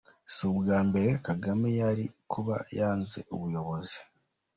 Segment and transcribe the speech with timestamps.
[0.33, 3.97] Si ubwa mbere Kagame yari kuba yanze ubuyobozi.